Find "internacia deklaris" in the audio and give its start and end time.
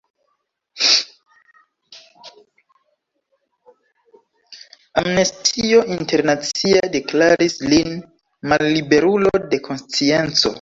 5.97-7.59